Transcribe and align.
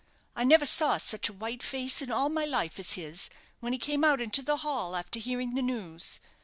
I 0.35 0.45
never 0.45 0.65
saw 0.65 0.97
such 0.97 1.29
a 1.29 1.33
white 1.33 1.61
face 1.61 2.01
in 2.01 2.09
all 2.11 2.29
my 2.29 2.43
life 2.43 2.79
as 2.79 2.93
his, 2.93 3.29
when 3.59 3.71
he 3.71 3.77
came 3.77 4.03
out 4.03 4.19
into 4.19 4.41
the 4.41 4.57
hall 4.65 4.95
after 4.95 5.19
hearing 5.19 5.53
the 5.53 5.61
news. 5.61 6.19